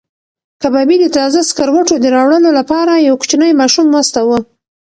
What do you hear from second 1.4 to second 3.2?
سکروټو د راوړلو لپاره یو